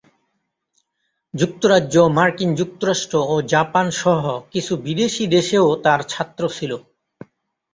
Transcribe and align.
যুক্তরাজ্য, 1.33 1.95
মার্কিন 2.09 2.49
যুক্তরাষ্ট্র 2.55 3.15
ও 3.27 3.35
জাপান 3.47 3.87
সহ 3.93 4.21
কিছু 4.51 4.73
বিদেশী 4.77 5.23
দেশেও 5.27 5.67
তার 5.83 5.99
ছাত্র 6.03 6.43
ছিল। 6.49 6.71